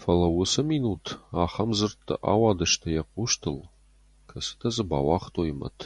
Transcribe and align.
Фӕлӕ 0.00 0.28
уыцы 0.36 0.62
минут 0.72 1.04
ахӕм 1.42 1.70
дзырдтӕ 1.74 2.14
ауадысты 2.32 2.88
йӕ 2.94 3.02
хъустыл, 3.10 3.58
кӕцытӕ 4.30 4.68
дзы 4.72 4.82
бауагътой 4.88 5.50
мӕт. 5.58 5.78